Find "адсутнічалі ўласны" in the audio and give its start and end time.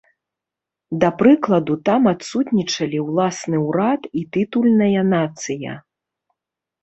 2.13-3.57